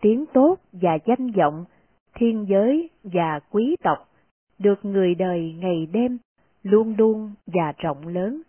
tiếng 0.00 0.24
tốt 0.32 0.56
và 0.72 0.98
danh 1.06 1.30
vọng, 1.30 1.64
thiên 2.14 2.46
giới 2.48 2.90
và 3.04 3.40
quý 3.50 3.76
tộc, 3.82 4.08
được 4.58 4.84
người 4.84 5.14
đời 5.14 5.54
ngày 5.58 5.88
đêm, 5.92 6.18
luôn 6.62 6.94
luôn 6.98 7.32
và 7.46 7.72
rộng 7.78 8.08
lớn, 8.08 8.42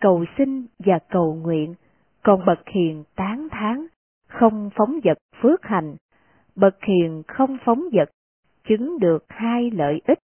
cầu 0.00 0.24
xin 0.38 0.66
và 0.78 0.98
cầu 1.08 1.34
nguyện, 1.34 1.74
còn 2.22 2.44
bậc 2.46 2.68
hiền 2.68 3.04
tán 3.16 3.48
thán, 3.50 3.86
không 4.28 4.70
phóng 4.74 5.00
vật 5.04 5.18
phước 5.42 5.62
hành, 5.62 5.96
bậc 6.56 6.84
hiền 6.84 7.22
không 7.28 7.58
phóng 7.64 7.84
vật, 7.92 8.10
chứng 8.68 8.98
được 8.98 9.24
hai 9.28 9.70
lợi 9.70 10.00
ích, 10.06 10.18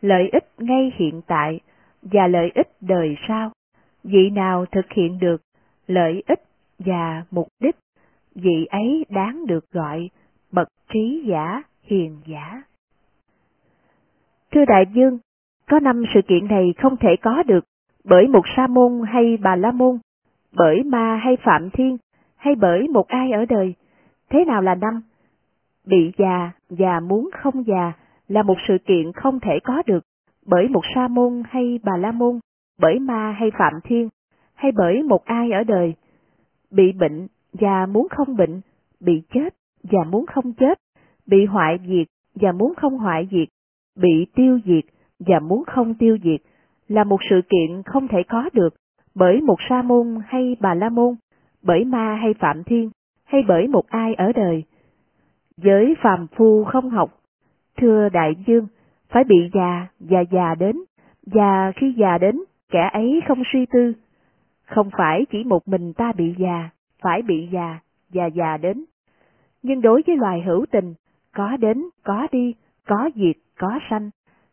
lợi 0.00 0.28
ích 0.32 0.44
ngay 0.58 0.92
hiện 0.96 1.20
tại 1.26 1.60
và 2.02 2.26
lợi 2.26 2.50
ích 2.54 2.68
đời 2.80 3.16
sau. 3.28 3.50
Vị 4.04 4.30
nào 4.30 4.66
thực 4.72 4.92
hiện 4.92 5.18
được 5.18 5.42
lợi 5.86 6.22
ích 6.26 6.42
và 6.78 7.24
mục 7.30 7.48
đích, 7.60 7.76
vị 8.34 8.66
ấy 8.70 9.06
đáng 9.08 9.46
được 9.46 9.70
gọi 9.72 10.10
bậc 10.52 10.68
trí 10.92 11.24
giả, 11.26 11.62
hiền 11.82 12.20
giả. 12.26 12.62
Thưa 14.52 14.64
đại 14.64 14.84
dương, 14.92 15.18
có 15.68 15.80
năm 15.80 16.04
sự 16.14 16.20
kiện 16.28 16.48
này 16.48 16.74
không 16.82 16.96
thể 16.96 17.16
có 17.22 17.42
được 17.42 17.64
bởi 18.04 18.28
một 18.28 18.42
sa 18.56 18.66
môn 18.66 19.02
hay 19.06 19.36
bà 19.36 19.56
la 19.56 19.72
môn, 19.72 19.98
bởi 20.52 20.82
ma 20.82 21.16
hay 21.16 21.36
phạm 21.36 21.70
thiên, 21.70 21.96
hay 22.36 22.54
bởi 22.54 22.88
một 22.88 23.08
ai 23.08 23.32
ở 23.32 23.44
đời. 23.44 23.74
Thế 24.30 24.44
nào 24.44 24.62
là 24.62 24.74
năm? 24.74 25.02
Bị 25.86 26.12
già 26.18 26.50
và 26.70 27.00
muốn 27.00 27.30
không 27.32 27.66
già 27.66 27.92
là 28.28 28.42
một 28.42 28.56
sự 28.68 28.78
kiện 28.78 29.12
không 29.12 29.40
thể 29.40 29.58
có 29.64 29.82
được 29.86 30.04
bởi 30.46 30.68
một 30.68 30.82
sa 30.94 31.08
môn 31.08 31.42
hay 31.48 31.80
bà 31.82 31.96
la 31.96 32.12
môn, 32.12 32.38
bởi 32.80 32.98
ma 32.98 33.32
hay 33.32 33.50
phạm 33.58 33.72
thiên, 33.84 34.08
hay 34.54 34.72
bởi 34.72 35.02
một 35.02 35.24
ai 35.24 35.50
ở 35.52 35.64
đời. 35.64 35.94
Bị 36.70 36.92
bệnh 36.92 37.26
và 37.52 37.86
muốn 37.86 38.08
không 38.10 38.36
bệnh, 38.36 38.60
bị 39.00 39.22
chết 39.34 39.54
và 39.82 40.04
muốn 40.04 40.26
không 40.26 40.52
chết, 40.52 40.78
bị 41.26 41.44
hoại 41.44 41.78
diệt 41.86 42.06
và 42.34 42.52
muốn 42.52 42.74
không 42.74 42.98
hoại 42.98 43.28
diệt, 43.30 43.48
bị 43.96 44.26
tiêu 44.34 44.58
diệt 44.64 44.84
và 45.18 45.40
muốn 45.40 45.64
không 45.66 45.94
tiêu 45.94 46.18
diệt, 46.24 46.40
là 46.88 47.04
một 47.04 47.20
sự 47.30 47.40
kiện 47.48 47.82
không 47.82 48.08
thể 48.08 48.22
có 48.28 48.50
được 48.52 48.74
bởi 49.14 49.40
một 49.40 49.56
sa 49.68 49.82
môn 49.82 50.06
hay 50.26 50.56
bà 50.60 50.74
la 50.74 50.88
môn, 50.88 51.14
bởi 51.62 51.84
ma 51.84 52.14
hay 52.14 52.34
phạm 52.34 52.64
thiên, 52.64 52.90
hay 53.24 53.42
bởi 53.48 53.66
một 53.66 53.86
ai 53.88 54.14
ở 54.14 54.32
đời. 54.32 54.64
Giới 55.56 55.94
phàm 56.02 56.26
phu 56.26 56.64
không 56.64 56.90
học, 56.90 57.10
thưa 57.76 58.08
đại 58.08 58.34
dương, 58.46 58.66
phải 59.08 59.24
bị 59.24 59.50
già 59.52 59.86
và 60.00 60.20
già 60.20 60.54
đến, 60.54 60.76
và 61.26 61.72
khi 61.76 61.94
già 61.98 62.18
đến, 62.18 62.40
kẻ 62.70 62.90
ấy 62.92 63.20
không 63.28 63.42
suy 63.52 63.66
tư. 63.66 63.92
Không 64.66 64.90
phải 64.98 65.26
chỉ 65.30 65.44
một 65.44 65.68
mình 65.68 65.92
ta 65.92 66.12
bị 66.12 66.34
già, 66.38 66.70
phải 67.02 67.22
bị 67.22 67.48
già 67.52 67.78
già 68.10 68.26
già 68.26 68.56
đến. 68.56 68.84
Nhưng 69.62 69.80
đối 69.80 70.02
với 70.06 70.16
loài 70.16 70.42
hữu 70.42 70.66
tình, 70.70 70.94
có 71.34 71.56
đến, 71.56 71.84
có 72.04 72.28
đi, 72.32 72.54
có 72.86 73.10
diệt, 73.14 73.36
có 73.58 73.78
sanh, 73.90 74.10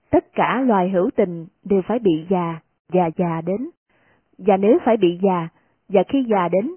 tất 0.10 0.34
cả 0.34 0.64
loài 0.68 0.90
hữu 0.90 1.10
tình 1.16 1.46
đều 1.64 1.82
phải 1.82 2.00
bị 2.00 2.26
già 2.30 2.60
già 2.94 3.10
già 3.18 3.42
đến. 3.46 3.70
Và 4.38 4.58
nếu 4.58 4.78
phải 4.86 4.98
bị 4.98 5.20
già, 5.22 5.48
và 5.90 6.04
khi 6.08 6.26
già 6.30 6.48
đến, 6.48 6.72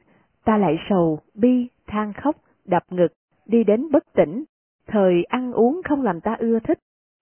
ta 0.44 0.56
lại 0.56 0.78
sầu, 0.88 1.18
bi, 1.34 1.68
than 1.86 2.12
khóc, 2.12 2.36
đập 2.64 2.82
ngực, 2.90 3.12
đi 3.46 3.64
đến 3.64 3.90
bất 3.92 4.04
tỉnh, 4.12 4.44
thời 4.86 5.24
ăn 5.24 5.52
uống 5.52 5.80
không 5.84 6.02
làm 6.02 6.20
ta 6.20 6.36
ưa 6.38 6.58
thích, 6.58 6.78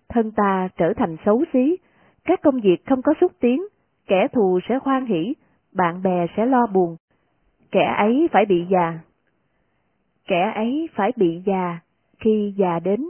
thân 0.09 0.31
ta 0.31 0.69
trở 0.77 0.93
thành 0.97 1.17
xấu 1.25 1.45
xí, 1.53 1.77
các 2.25 2.41
công 2.43 2.61
việc 2.61 2.87
không 2.87 3.03
có 3.03 3.15
xúc 3.21 3.33
tiến, 3.41 3.63
kẻ 4.09 4.29
thù 4.33 4.61
sẽ 4.69 4.79
hoan 4.83 5.07
hỷ, 5.07 5.35
bạn 5.73 6.03
bè 6.03 6.27
sẽ 6.37 6.47
lo 6.47 6.67
buồn. 6.67 6.97
Kẻ 7.71 7.95
ấy 7.99 8.29
phải 8.33 8.45
bị 8.47 8.67
già. 8.71 8.99
Kẻ 10.29 10.53
ấy 10.55 10.89
phải 10.95 11.13
bị 11.17 11.43
già, 11.47 11.79
khi 12.21 12.55
già 12.57 12.79
đến, 12.79 13.07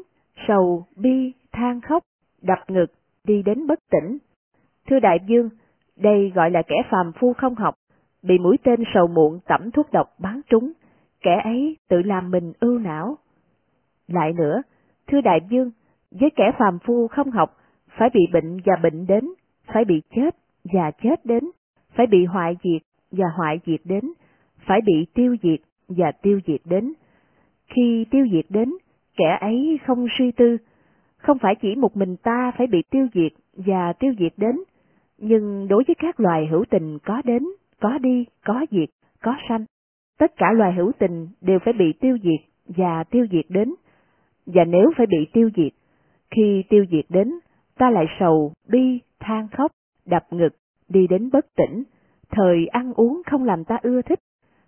sầu, 0.48 0.86
bi, 0.96 1.32
than 1.52 1.80
khóc, 1.80 2.02
đập 2.42 2.58
ngực, 2.68 2.86
đi 3.24 3.42
đến 3.42 3.66
bất 3.66 3.78
tỉnh. 3.90 4.18
Thưa 4.86 5.00
Đại 5.00 5.18
Dương, 5.26 5.50
đây 5.96 6.32
gọi 6.34 6.50
là 6.50 6.62
kẻ 6.62 6.76
phàm 6.90 7.12
phu 7.12 7.32
không 7.32 7.54
học, 7.54 7.74
bị 8.22 8.38
mũi 8.38 8.56
tên 8.64 8.84
sầu 8.94 9.06
muộn 9.06 9.40
tẩm 9.46 9.70
thuốc 9.70 9.92
độc 9.92 10.06
bắn 10.18 10.40
trúng, 10.50 10.72
kẻ 11.22 11.40
ấy 11.44 11.76
tự 11.88 12.02
làm 12.02 12.30
mình 12.30 12.52
ưu 12.60 12.78
não. 12.78 13.18
Lại 14.08 14.32
nữa, 14.32 14.62
thưa 15.06 15.20
Đại 15.20 15.40
Dương, 15.50 15.70
với 16.10 16.30
kẻ 16.36 16.52
phàm 16.58 16.78
phu 16.78 17.08
không 17.08 17.30
học, 17.30 17.56
phải 17.98 18.10
bị 18.14 18.20
bệnh 18.32 18.60
và 18.64 18.76
bệnh 18.82 19.06
đến, 19.06 19.24
phải 19.66 19.84
bị 19.84 20.02
chết 20.10 20.36
và 20.64 20.90
chết 21.02 21.26
đến, 21.26 21.44
phải 21.96 22.06
bị 22.06 22.24
hoại 22.24 22.56
diệt 22.62 22.82
và 23.12 23.26
hoại 23.36 23.60
diệt 23.66 23.80
đến, 23.84 24.04
phải 24.66 24.80
bị 24.86 25.06
tiêu 25.14 25.36
diệt 25.42 25.60
và 25.88 26.12
tiêu 26.12 26.40
diệt 26.46 26.60
đến. 26.64 26.92
Khi 27.66 28.06
tiêu 28.10 28.26
diệt 28.32 28.44
đến, 28.48 28.72
kẻ 29.16 29.38
ấy 29.40 29.78
không 29.86 30.06
suy 30.18 30.32
tư, 30.32 30.56
không 31.16 31.38
phải 31.38 31.54
chỉ 31.54 31.74
một 31.74 31.96
mình 31.96 32.16
ta 32.16 32.52
phải 32.58 32.66
bị 32.66 32.82
tiêu 32.90 33.06
diệt 33.14 33.32
và 33.56 33.92
tiêu 33.92 34.12
diệt 34.18 34.32
đến, 34.36 34.56
nhưng 35.18 35.68
đối 35.68 35.84
với 35.86 35.94
các 35.98 36.20
loài 36.20 36.46
hữu 36.46 36.64
tình 36.70 36.98
có 36.98 37.22
đến, 37.24 37.42
có 37.80 37.98
đi, 37.98 38.24
có 38.44 38.66
diệt, 38.70 38.88
có 39.22 39.34
sanh, 39.48 39.64
tất 40.18 40.36
cả 40.36 40.46
loài 40.52 40.72
hữu 40.72 40.92
tình 40.98 41.28
đều 41.40 41.58
phải 41.58 41.72
bị 41.72 41.92
tiêu 41.92 42.18
diệt 42.22 42.74
và 42.76 43.04
tiêu 43.04 43.26
diệt 43.30 43.44
đến. 43.48 43.74
Và 44.46 44.64
nếu 44.64 44.90
phải 44.96 45.06
bị 45.06 45.26
tiêu 45.32 45.50
diệt, 45.56 45.72
khi 46.30 46.62
tiêu 46.68 46.84
diệt 46.90 47.04
đến, 47.08 47.32
ta 47.78 47.90
lại 47.90 48.06
sầu, 48.20 48.52
bi, 48.68 49.00
than 49.20 49.48
khóc, 49.48 49.70
đập 50.08 50.26
ngực, 50.30 50.56
đi 50.88 51.06
đến 51.06 51.30
bất 51.32 51.46
tỉnh, 51.56 51.82
thời 52.30 52.66
ăn 52.66 52.92
uống 52.94 53.22
không 53.26 53.44
làm 53.44 53.64
ta 53.64 53.78
ưa 53.82 54.02
thích, 54.02 54.20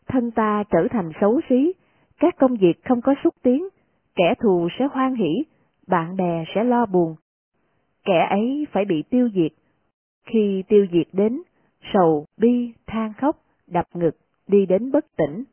thân 0.08 0.30
ta 0.30 0.64
trở 0.70 0.88
thành 0.90 1.10
xấu 1.20 1.40
xí, 1.48 1.72
các 2.18 2.34
công 2.38 2.56
việc 2.56 2.84
không 2.84 3.00
có 3.00 3.14
xúc 3.24 3.34
tiến, 3.42 3.68
kẻ 4.14 4.34
thù 4.40 4.68
sẽ 4.78 4.88
hoan 4.92 5.14
hỷ, 5.14 5.44
bạn 5.86 6.16
bè 6.16 6.44
sẽ 6.54 6.64
lo 6.64 6.86
buồn. 6.86 7.16
Kẻ 8.04 8.26
ấy 8.30 8.66
phải 8.72 8.84
bị 8.84 9.02
tiêu 9.10 9.28
diệt. 9.34 9.52
Khi 10.26 10.62
tiêu 10.68 10.86
diệt 10.92 11.06
đến, 11.12 11.42
sầu, 11.92 12.26
bi, 12.36 12.72
than 12.86 13.12
khóc, 13.12 13.36
đập 13.66 13.86
ngực, 13.94 14.16
đi 14.48 14.66
đến 14.66 14.92
bất 14.92 15.04
tỉnh. 15.16 15.44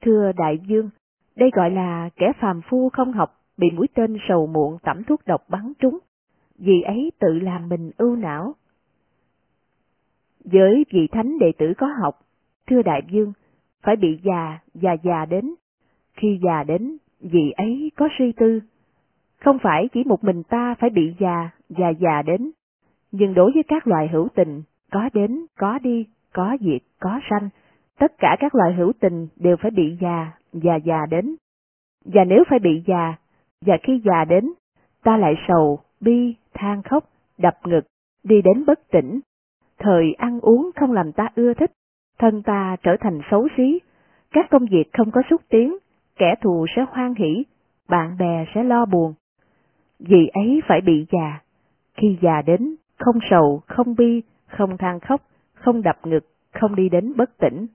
Thưa 0.00 0.32
Đại 0.36 0.58
Dương, 0.68 0.90
đây 1.36 1.50
gọi 1.52 1.70
là 1.70 2.10
kẻ 2.16 2.32
phàm 2.40 2.60
phu 2.68 2.88
không 2.88 3.12
học, 3.12 3.40
bị 3.56 3.70
mũi 3.70 3.86
tên 3.94 4.16
sầu 4.28 4.46
muộn 4.46 4.78
tẩm 4.82 5.04
thuốc 5.04 5.20
độc 5.26 5.40
bắn 5.48 5.72
trúng, 5.78 5.98
vì 6.58 6.82
ấy 6.82 7.12
tự 7.18 7.38
làm 7.38 7.68
mình 7.68 7.90
ưu 7.96 8.16
não. 8.16 8.54
Với 10.44 10.84
vị 10.92 11.06
thánh 11.12 11.38
đệ 11.38 11.52
tử 11.58 11.72
có 11.78 11.86
học, 12.02 12.14
thưa 12.66 12.82
Đại 12.82 13.02
Dương, 13.10 13.32
phải 13.82 13.96
bị 13.96 14.18
già 14.22 14.58
và 14.74 14.96
già 15.02 15.24
đến. 15.24 15.54
Khi 16.16 16.40
già 16.42 16.62
đến, 16.62 16.96
vị 17.20 17.50
ấy 17.56 17.90
có 17.96 18.08
suy 18.18 18.32
tư. 18.32 18.60
Không 19.40 19.58
phải 19.62 19.88
chỉ 19.92 20.04
một 20.04 20.24
mình 20.24 20.42
ta 20.42 20.74
phải 20.78 20.90
bị 20.90 21.14
già 21.20 21.50
và 21.68 21.88
già 21.88 22.22
đến, 22.22 22.50
nhưng 23.12 23.34
đối 23.34 23.52
với 23.52 23.62
các 23.68 23.86
loài 23.86 24.08
hữu 24.08 24.28
tình, 24.34 24.62
có 24.90 25.10
đến, 25.14 25.46
có 25.58 25.78
đi, 25.78 26.06
có 26.32 26.56
diệt, 26.60 26.82
có 27.00 27.20
sanh, 27.30 27.48
tất 27.98 28.12
cả 28.18 28.36
các 28.40 28.54
loài 28.54 28.74
hữu 28.74 28.92
tình 29.00 29.28
đều 29.36 29.56
phải 29.56 29.70
bị 29.70 29.96
già 30.00 30.32
và 30.52 30.76
già 30.76 31.06
đến. 31.10 31.36
Và 32.04 32.24
nếu 32.24 32.44
phải 32.50 32.58
bị 32.58 32.82
già, 32.86 33.14
và 33.66 33.76
khi 33.82 34.02
già 34.04 34.24
đến, 34.24 34.52
ta 35.04 35.16
lại 35.16 35.34
sầu, 35.48 35.80
bi, 36.00 36.34
than 36.54 36.82
khóc, 36.82 37.04
đập 37.38 37.54
ngực, 37.64 37.86
đi 38.22 38.42
đến 38.42 38.64
bất 38.66 38.80
tỉnh. 38.90 39.20
Thời 39.78 40.12
ăn 40.18 40.40
uống 40.40 40.70
không 40.76 40.92
làm 40.92 41.12
ta 41.12 41.28
ưa 41.34 41.54
thích, 41.54 41.72
thân 42.18 42.42
ta 42.42 42.76
trở 42.82 42.96
thành 43.00 43.20
xấu 43.30 43.48
xí, 43.56 43.78
các 44.30 44.50
công 44.50 44.66
việc 44.70 44.92
không 44.92 45.10
có 45.10 45.22
xúc 45.30 45.40
tiến, 45.48 45.76
kẻ 46.16 46.34
thù 46.40 46.66
sẽ 46.76 46.84
hoan 46.90 47.14
hỷ, 47.14 47.44
bạn 47.88 48.16
bè 48.18 48.44
sẽ 48.54 48.64
lo 48.64 48.86
buồn. 48.86 49.14
Vì 49.98 50.26
ấy 50.32 50.60
phải 50.68 50.80
bị 50.80 51.06
già, 51.12 51.40
khi 51.94 52.18
già 52.22 52.42
đến, 52.42 52.74
không 52.98 53.18
sầu, 53.30 53.62
không 53.66 53.94
bi, 53.98 54.22
không 54.46 54.76
than 54.78 55.00
khóc, 55.00 55.22
không 55.54 55.82
đập 55.82 55.96
ngực, 56.04 56.26
không 56.52 56.74
đi 56.74 56.88
đến 56.88 57.12
bất 57.16 57.38
tỉnh. 57.38 57.66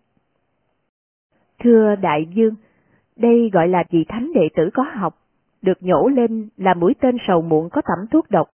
Thưa 1.59 1.95
Đại 1.95 2.25
Dương, 2.33 2.55
đây 3.15 3.49
gọi 3.53 3.67
là 3.67 3.83
vị 3.89 4.05
thánh 4.09 4.33
đệ 4.33 4.49
tử 4.55 4.69
có 4.73 4.83
học, 4.93 5.17
được 5.63 5.83
nhổ 5.83 6.07
lên 6.07 6.49
là 6.57 6.73
mũi 6.73 6.93
tên 7.01 7.17
sầu 7.27 7.41
muộn 7.41 7.69
có 7.69 7.81
tẩm 7.81 8.07
thuốc 8.11 8.31
độc, 8.31 8.49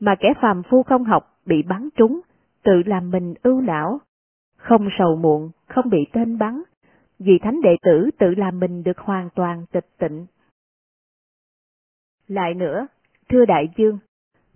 mà 0.00 0.14
kẻ 0.20 0.34
phàm 0.42 0.62
phu 0.62 0.82
không 0.82 1.04
học 1.04 1.38
bị 1.46 1.62
bắn 1.62 1.88
trúng, 1.96 2.20
tự 2.62 2.82
làm 2.86 3.10
mình 3.10 3.34
ưu 3.42 3.60
não. 3.60 4.00
Không 4.56 4.88
sầu 4.98 5.16
muộn, 5.16 5.50
không 5.68 5.90
bị 5.90 5.98
tên 6.12 6.38
bắn, 6.38 6.62
vì 7.18 7.38
thánh 7.38 7.60
đệ 7.62 7.76
tử 7.82 8.10
tự 8.18 8.34
làm 8.36 8.60
mình 8.60 8.82
được 8.82 8.98
hoàn 8.98 9.28
toàn 9.34 9.64
tịch 9.72 9.86
tịnh. 9.98 10.26
Lại 12.28 12.54
nữa, 12.54 12.86
thưa 13.28 13.44
đại 13.44 13.68
dương, 13.76 13.98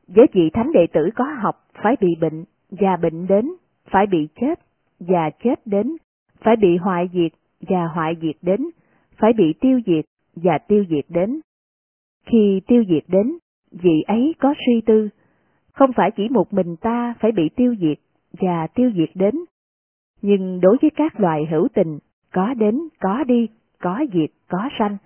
với 0.08 0.26
vị 0.32 0.50
thánh 0.52 0.72
đệ 0.72 0.86
tử 0.92 1.10
có 1.16 1.24
học 1.24 1.66
phải 1.82 1.96
bị 2.00 2.08
bệnh, 2.20 2.44
và 2.70 2.96
bệnh 2.96 3.26
đến, 3.26 3.52
phải 3.90 4.06
bị 4.06 4.28
chết, 4.40 4.58
và 5.00 5.30
chết 5.44 5.66
đến, 5.66 5.96
phải 6.40 6.56
bị 6.56 6.76
hoại 6.76 7.10
diệt, 7.12 7.32
và 7.60 7.86
hoại 7.86 8.16
diệt 8.22 8.36
đến, 8.42 8.70
phải 9.16 9.32
bị 9.32 9.54
tiêu 9.60 9.80
diệt, 9.86 10.04
và 10.34 10.58
tiêu 10.58 10.84
diệt 10.90 11.04
đến. 11.08 11.40
Khi 12.30 12.60
tiêu 12.66 12.84
diệt 12.88 13.04
đến, 13.08 13.32
vị 13.72 14.02
ấy 14.06 14.34
có 14.38 14.54
suy 14.66 14.80
tư, 14.86 15.08
không 15.72 15.92
phải 15.92 16.10
chỉ 16.16 16.28
một 16.28 16.52
mình 16.52 16.76
ta 16.76 17.14
phải 17.20 17.32
bị 17.32 17.48
tiêu 17.56 17.74
diệt 17.80 17.98
và 18.40 18.66
tiêu 18.74 18.90
diệt 18.96 19.10
đến, 19.14 19.34
nhưng 20.22 20.60
đối 20.60 20.76
với 20.82 20.90
các 20.96 21.20
loài 21.20 21.46
hữu 21.50 21.68
tình, 21.74 21.98
có 22.32 22.54
đến, 22.54 22.80
có 23.00 23.24
đi, 23.24 23.48
có 23.80 24.04
diệt, 24.12 24.30
có 24.48 24.68
sanh, 24.78 24.96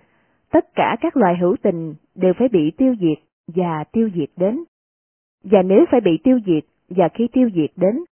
tất 0.51 0.65
cả 0.75 0.95
các 1.01 1.17
loài 1.17 1.37
hữu 1.37 1.55
tình 1.61 1.93
đều 2.15 2.33
phải 2.33 2.47
bị 2.47 2.71
tiêu 2.77 2.95
diệt 2.99 3.23
và 3.55 3.83
tiêu 3.91 4.09
diệt 4.15 4.29
đến. 4.37 4.63
Và 5.43 5.61
nếu 5.61 5.85
phải 5.91 6.01
bị 6.01 6.17
tiêu 6.23 6.39
diệt 6.45 6.63
và 6.89 7.09
khi 7.13 7.27
tiêu 7.33 7.49
diệt 7.55 7.71
đến, 7.75 8.03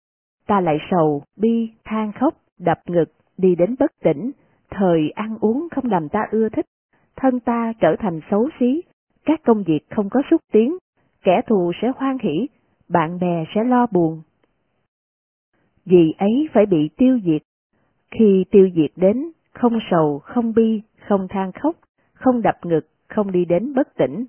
ta 0.46 0.60
lại 0.60 0.78
sầu, 0.90 1.22
bi, 1.36 1.70
than 1.84 2.12
khóc, 2.12 2.34
đập 2.58 2.78
ngực, 2.86 3.12
đi 3.38 3.54
đến 3.54 3.74
bất 3.78 3.90
tỉnh, 4.04 4.30
thời 4.70 5.10
ăn 5.14 5.38
uống 5.40 5.68
không 5.70 5.90
làm 5.90 6.08
ta 6.08 6.26
ưa 6.30 6.48
thích, 6.48 6.66
thân 7.16 7.40
ta 7.40 7.72
trở 7.80 7.96
thành 7.98 8.20
xấu 8.30 8.48
xí, 8.60 8.82
các 9.30 9.40
công 9.44 9.62
việc 9.62 9.80
không 9.90 10.10
có 10.10 10.22
xúc 10.30 10.40
tiến, 10.52 10.76
kẻ 11.22 11.40
thù 11.46 11.72
sẽ 11.82 11.92
hoan 11.96 12.18
hỷ, 12.18 12.48
bạn 12.88 13.18
bè 13.20 13.44
sẽ 13.54 13.64
lo 13.64 13.86
buồn. 13.90 14.22
Vì 15.84 16.14
ấy 16.18 16.48
phải 16.52 16.66
bị 16.66 16.90
tiêu 16.96 17.18
diệt. 17.24 17.42
Khi 18.10 18.44
tiêu 18.50 18.68
diệt 18.74 18.90
đến, 18.96 19.30
không 19.52 19.78
sầu, 19.90 20.18
không 20.18 20.54
bi, 20.54 20.82
không 21.08 21.28
than 21.28 21.52
khóc, 21.52 21.76
không 22.14 22.42
đập 22.42 22.56
ngực, 22.64 22.86
không 23.08 23.32
đi 23.32 23.44
đến 23.44 23.74
bất 23.74 23.88
tỉnh. 23.96 24.24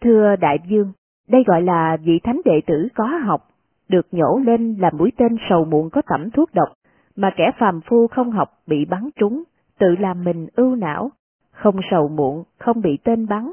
Thưa 0.00 0.36
Đại 0.40 0.58
Dương, 0.68 0.92
đây 1.28 1.44
gọi 1.46 1.62
là 1.62 1.96
vị 2.02 2.20
thánh 2.24 2.40
đệ 2.44 2.60
tử 2.66 2.88
có 2.94 3.04
học, 3.04 3.48
được 3.88 4.06
nhổ 4.12 4.40
lên 4.46 4.76
làm 4.78 4.96
mũi 4.98 5.12
tên 5.16 5.36
sầu 5.48 5.64
muộn 5.64 5.90
có 5.90 6.02
tẩm 6.06 6.30
thuốc 6.30 6.54
độc, 6.54 6.68
mà 7.16 7.34
kẻ 7.36 7.50
phàm 7.58 7.80
phu 7.80 8.06
không 8.06 8.30
học 8.30 8.48
bị 8.66 8.84
bắn 8.84 9.10
trúng, 9.16 9.42
tự 9.78 9.86
làm 9.98 10.24
mình 10.24 10.46
ưu 10.56 10.76
não, 10.76 11.10
không 11.52 11.80
sầu 11.90 12.08
muộn, 12.08 12.44
không 12.58 12.80
bị 12.80 12.98
tên 13.04 13.26
bắn, 13.26 13.52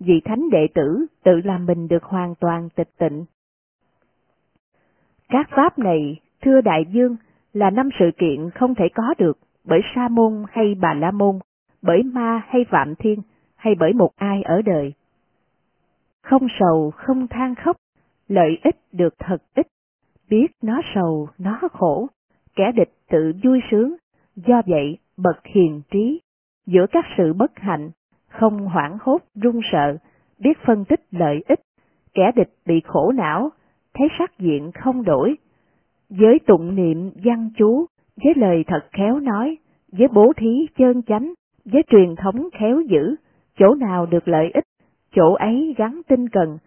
vị 0.00 0.20
thánh 0.24 0.50
đệ 0.50 0.66
tử 0.74 1.06
tự 1.22 1.40
làm 1.44 1.66
mình 1.66 1.88
được 1.88 2.04
hoàn 2.04 2.34
toàn 2.34 2.68
tịch 2.74 2.88
tịnh. 2.98 3.24
Các 5.28 5.48
pháp 5.50 5.78
này, 5.78 6.20
thưa 6.42 6.60
đại 6.60 6.84
dương, 6.90 7.16
là 7.52 7.70
năm 7.70 7.88
sự 7.98 8.10
kiện 8.18 8.50
không 8.50 8.74
thể 8.74 8.88
có 8.94 9.14
được 9.18 9.38
bởi 9.64 9.80
sa 9.94 10.08
môn 10.08 10.44
hay 10.50 10.74
bà 10.80 10.94
la 10.94 11.10
môn, 11.10 11.38
bởi 11.82 12.02
ma 12.02 12.42
hay 12.48 12.64
phạm 12.70 12.94
thiên, 12.94 13.22
hay 13.56 13.74
bởi 13.78 13.92
một 13.92 14.10
ai 14.16 14.42
ở 14.42 14.62
đời. 14.62 14.92
Không 16.22 16.46
sầu, 16.60 16.90
không 16.96 17.26
than 17.28 17.54
khóc, 17.54 17.76
lợi 18.28 18.58
ích 18.64 18.76
được 18.92 19.14
thật 19.18 19.42
ít, 19.54 19.66
biết 20.30 20.46
nó 20.62 20.80
sầu, 20.94 21.28
nó 21.38 21.60
khổ, 21.72 22.06
kẻ 22.56 22.72
địch 22.72 22.92
tự 23.10 23.32
vui 23.44 23.60
sướng, 23.70 23.96
do 24.36 24.62
vậy 24.66 24.98
bậc 25.16 25.44
hiền 25.44 25.82
trí, 25.90 26.20
giữa 26.66 26.86
các 26.92 27.04
sự 27.16 27.32
bất 27.32 27.58
hạnh, 27.58 27.90
không 28.28 28.58
hoảng 28.58 28.98
hốt 29.00 29.18
run 29.34 29.60
sợ, 29.72 29.96
biết 30.38 30.58
phân 30.66 30.84
tích 30.84 31.00
lợi 31.10 31.42
ích, 31.48 31.60
kẻ 32.14 32.32
địch 32.36 32.50
bị 32.66 32.80
khổ 32.84 33.12
não, 33.12 33.50
thấy 33.94 34.08
sắc 34.18 34.38
diện 34.38 34.70
không 34.72 35.04
đổi. 35.04 35.36
Với 36.10 36.38
tụng 36.46 36.74
niệm 36.74 37.10
văn 37.24 37.50
chú, 37.56 37.86
với 38.24 38.32
lời 38.36 38.64
thật 38.66 38.88
khéo 38.92 39.20
nói, 39.20 39.56
với 39.92 40.08
bố 40.08 40.32
thí 40.36 40.66
chơn 40.78 41.02
chánh, 41.02 41.32
với 41.64 41.82
truyền 41.90 42.16
thống 42.16 42.48
khéo 42.52 42.80
giữ, 42.80 43.16
chỗ 43.58 43.74
nào 43.74 44.06
được 44.06 44.28
lợi 44.28 44.50
ích, 44.54 44.64
chỗ 45.14 45.34
ấy 45.34 45.74
gắn 45.78 46.00
tinh 46.08 46.28
cần, 46.28 46.58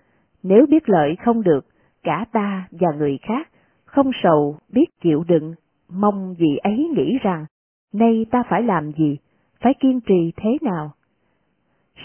nếu 0.43 0.65
biết 0.65 0.89
lợi 0.89 1.15
không 1.15 1.43
được, 1.43 1.65
cả 2.03 2.25
ta 2.32 2.67
và 2.71 2.88
người 2.97 3.19
khác, 3.21 3.49
không 3.86 4.12
sầu 4.23 4.58
biết 4.73 4.86
chịu 5.01 5.23
đựng, 5.27 5.53
mong 5.89 6.36
gì 6.39 6.58
ấy 6.58 6.91
nghĩ 6.97 7.17
rằng, 7.21 7.45
nay 7.93 8.25
ta 8.32 8.43
phải 8.49 8.63
làm 8.63 8.91
gì, 8.91 9.17
phải 9.63 9.73
kiên 9.80 10.02
trì 10.02 10.32
thế 10.36 10.49
nào. 10.62 10.91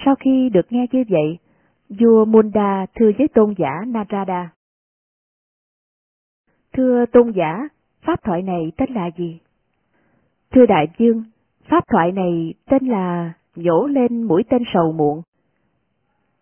Sau 0.04 0.14
khi 0.14 0.48
được 0.48 0.72
nghe 0.72 0.86
như 0.92 1.04
vậy, 1.08 1.38
vua 1.88 2.24
Munda 2.24 2.86
thưa 2.94 3.10
với 3.18 3.28
tôn 3.28 3.54
giả 3.58 3.70
Narada. 3.86 4.50
Thưa 6.72 7.04
tôn 7.12 7.32
giả, 7.32 7.68
pháp 8.02 8.22
thoại 8.22 8.42
này 8.42 8.72
tên 8.76 8.90
là 8.94 9.10
gì? 9.18 9.38
Thưa 10.50 10.66
đại 10.66 10.86
dương, 10.98 11.24
pháp 11.68 11.84
thoại 11.88 12.12
này 12.12 12.54
tên 12.70 12.86
là 12.86 13.32
nhổ 13.56 13.86
lên 13.86 14.22
mũi 14.22 14.42
tên 14.48 14.62
sầu 14.74 14.92
muộn. 14.92 15.22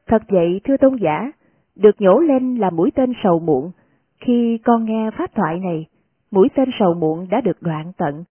Thật 0.07 0.23
vậy 0.29 0.61
thưa 0.65 0.77
tôn 0.77 0.97
giả, 1.01 1.33
được 1.77 2.01
nhổ 2.01 2.19
lên 2.19 2.57
là 2.57 2.71
mũi 2.71 2.91
tên 2.95 3.13
sầu 3.23 3.39
muộn, 3.39 3.71
khi 4.21 4.59
con 4.65 4.85
nghe 4.85 5.11
pháp 5.19 5.35
thoại 5.35 5.61
này, 5.61 5.87
mũi 6.31 6.49
tên 6.55 6.69
sầu 6.79 6.95
muộn 6.95 7.29
đã 7.31 7.41
được 7.41 7.63
đoạn 7.63 7.93
tận. 7.97 8.25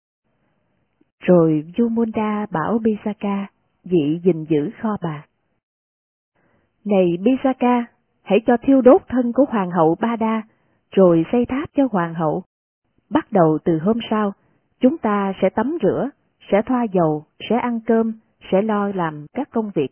Rồi 1.26 1.64
Yumunda 1.78 2.46
bảo 2.50 2.78
Bisaka, 2.78 3.46
vị 3.84 4.20
gìn 4.24 4.44
giữ 4.44 4.70
kho 4.80 4.96
bạc. 5.02 5.22
Này 6.84 7.16
Bisaka, 7.20 7.84
hãy 8.22 8.38
cho 8.46 8.56
thiêu 8.62 8.80
đốt 8.80 9.02
thân 9.08 9.32
của 9.32 9.44
Hoàng 9.48 9.70
hậu 9.70 9.96
Bada, 10.00 10.42
rồi 10.90 11.24
xây 11.32 11.46
tháp 11.46 11.70
cho 11.76 11.88
Hoàng 11.92 12.14
hậu. 12.14 12.42
Bắt 13.10 13.32
đầu 13.32 13.58
từ 13.64 13.78
hôm 13.78 13.98
sau, 14.10 14.32
chúng 14.80 14.98
ta 14.98 15.32
sẽ 15.42 15.48
tắm 15.50 15.78
rửa, 15.82 16.10
sẽ 16.50 16.62
thoa 16.66 16.86
dầu, 16.92 17.24
sẽ 17.50 17.56
ăn 17.56 17.80
cơm, 17.86 18.12
sẽ 18.52 18.62
lo 18.62 18.88
làm 18.88 19.26
các 19.34 19.48
công 19.50 19.70
việc 19.74 19.88